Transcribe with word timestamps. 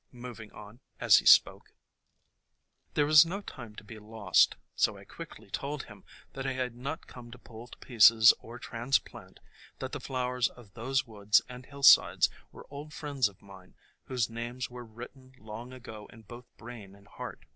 moving 0.11 0.51
on 0.51 0.79
as 0.99 1.17
he 1.17 1.27
spoke. 1.27 1.65
THE 1.65 1.73
COMING 1.73 1.73
OF 1.75 1.75
SPRING 1.75 2.91
^ 2.91 2.93
There 2.95 3.05
was 3.05 3.25
no 3.27 3.41
time 3.45 3.75
to 3.75 3.83
be 3.83 3.99
lost, 3.99 4.55
so 4.75 4.97
I 4.97 5.05
quickly 5.05 5.51
told 5.51 5.83
him 5.83 6.05
that 6.33 6.47
I 6.47 6.53
had 6.53 6.73
not 6.75 7.05
come 7.05 7.29
to 7.29 7.37
pull 7.37 7.67
to 7.67 7.77
pieces 7.77 8.33
or 8.39 8.57
transplant, 8.57 9.39
that 9.77 9.91
the 9.91 9.99
flowers 9.99 10.47
of 10.49 10.73
those 10.73 11.05
woods 11.05 11.43
and 11.47 11.67
hillsides 11.67 12.31
were 12.51 12.65
old 12.71 12.95
friends 12.95 13.27
of 13.27 13.43
mine 13.43 13.75
whose 14.05 14.27
names 14.27 14.71
were 14.71 14.85
written 14.85 15.35
long 15.37 15.71
ago 15.71 16.07
in 16.11 16.23
both 16.23 16.47
brain 16.57 16.95
and 16.95 17.07
heart. 17.07 17.45